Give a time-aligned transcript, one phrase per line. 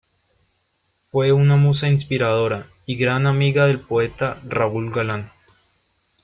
[1.11, 5.31] Fue una musa inspiradora y gran amiga del poeta Raúl Galán.